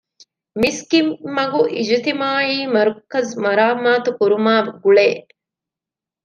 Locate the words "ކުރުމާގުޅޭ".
4.19-5.07